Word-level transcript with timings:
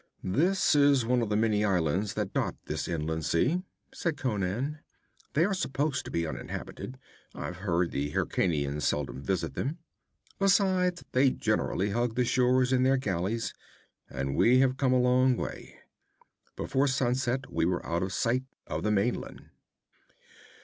'This 0.23 0.73
is 0.73 1.05
one 1.05 1.21
of 1.21 1.29
the 1.29 1.35
many 1.35 1.63
islands 1.63 2.15
that 2.15 2.33
dot 2.33 2.55
this 2.65 2.87
inland 2.87 3.23
sea,' 3.23 3.61
said 3.93 4.17
Conan. 4.17 4.79
'They 5.33 5.45
are 5.45 5.53
supposed 5.53 6.05
to 6.05 6.09
be 6.09 6.25
uninhabited. 6.25 6.97
I've 7.35 7.57
heard 7.57 7.91
the 7.91 8.09
Hyrkanians 8.09 8.81
seldom 8.83 9.21
visit 9.21 9.53
them. 9.53 9.77
Besides, 10.39 11.05
they 11.11 11.29
generally 11.29 11.91
hug 11.91 12.15
the 12.15 12.25
shores 12.25 12.73
in 12.73 12.81
their 12.81 12.97
galleys, 12.97 13.53
and 14.09 14.35
we 14.35 14.57
have 14.57 14.75
come 14.75 14.91
a 14.91 14.97
long 14.99 15.37
way. 15.37 15.77
Before 16.55 16.87
sunset 16.87 17.53
we 17.53 17.65
were 17.65 17.85
out 17.85 18.01
of 18.01 18.11
sight 18.11 18.45
of 18.65 18.81
the 18.81 18.89
mainland.' 18.89 19.49